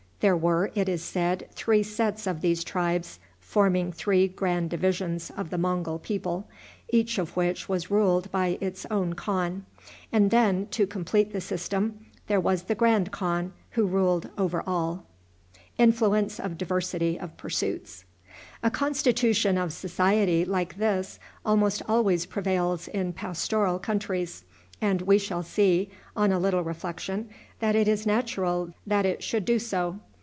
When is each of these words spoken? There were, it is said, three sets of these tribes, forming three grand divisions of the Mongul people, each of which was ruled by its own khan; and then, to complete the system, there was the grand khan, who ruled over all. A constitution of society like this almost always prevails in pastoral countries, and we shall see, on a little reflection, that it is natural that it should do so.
There 0.23 0.37
were, 0.37 0.69
it 0.75 0.87
is 0.87 1.03
said, 1.03 1.47
three 1.53 1.81
sets 1.81 2.27
of 2.27 2.41
these 2.41 2.63
tribes, 2.63 3.17
forming 3.39 3.91
three 3.91 4.27
grand 4.27 4.69
divisions 4.69 5.31
of 5.35 5.49
the 5.49 5.57
Mongul 5.57 5.97
people, 5.99 6.47
each 6.89 7.17
of 7.17 7.35
which 7.35 7.67
was 7.67 7.89
ruled 7.89 8.29
by 8.31 8.59
its 8.61 8.85
own 8.91 9.13
khan; 9.13 9.65
and 10.11 10.29
then, 10.29 10.67
to 10.67 10.85
complete 10.85 11.33
the 11.33 11.41
system, 11.41 12.05
there 12.27 12.39
was 12.39 12.61
the 12.61 12.75
grand 12.75 13.11
khan, 13.11 13.51
who 13.71 13.87
ruled 13.87 14.29
over 14.37 14.61
all. 14.67 15.07
A 15.79 15.91
constitution 18.71 19.57
of 19.57 19.73
society 19.73 20.45
like 20.45 20.77
this 20.77 21.19
almost 21.43 21.81
always 21.87 22.27
prevails 22.27 22.87
in 22.87 23.11
pastoral 23.13 23.79
countries, 23.79 24.43
and 24.79 25.01
we 25.01 25.17
shall 25.17 25.41
see, 25.41 25.89
on 26.15 26.31
a 26.31 26.37
little 26.37 26.63
reflection, 26.63 27.27
that 27.59 27.75
it 27.75 27.87
is 27.87 28.05
natural 28.05 28.71
that 28.85 29.07
it 29.07 29.23
should 29.23 29.45
do 29.45 29.57
so. 29.57 29.97